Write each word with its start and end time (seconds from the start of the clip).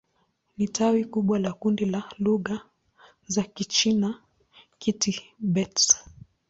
Ni 0.57 0.67
tawi 0.67 1.05
kubwa 1.05 1.39
la 1.39 1.53
kundi 1.53 1.85
la 1.85 2.03
lugha 2.19 2.59
za 3.27 3.41
Kichina-Kitibet. 3.43 5.83